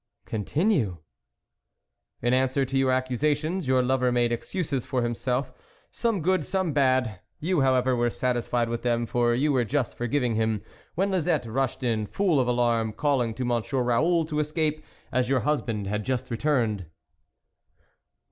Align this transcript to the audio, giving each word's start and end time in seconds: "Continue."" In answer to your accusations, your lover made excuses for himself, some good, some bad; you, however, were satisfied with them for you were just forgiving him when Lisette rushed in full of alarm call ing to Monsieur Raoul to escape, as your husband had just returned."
"Continue."" 0.25 0.97
In 2.23 2.33
answer 2.33 2.65
to 2.65 2.75
your 2.75 2.91
accusations, 2.91 3.67
your 3.67 3.83
lover 3.83 4.11
made 4.11 4.31
excuses 4.31 4.83
for 4.83 5.03
himself, 5.03 5.53
some 5.91 6.23
good, 6.23 6.43
some 6.43 6.73
bad; 6.73 7.19
you, 7.39 7.61
however, 7.61 7.95
were 7.95 8.09
satisfied 8.09 8.67
with 8.67 8.81
them 8.81 9.05
for 9.05 9.35
you 9.35 9.51
were 9.53 9.63
just 9.63 9.95
forgiving 9.95 10.33
him 10.33 10.63
when 10.95 11.11
Lisette 11.11 11.45
rushed 11.45 11.83
in 11.83 12.07
full 12.07 12.39
of 12.39 12.47
alarm 12.47 12.93
call 12.93 13.21
ing 13.21 13.35
to 13.35 13.45
Monsieur 13.45 13.83
Raoul 13.83 14.25
to 14.25 14.39
escape, 14.39 14.83
as 15.11 15.29
your 15.29 15.41
husband 15.41 15.85
had 15.85 16.03
just 16.03 16.31
returned." 16.31 16.87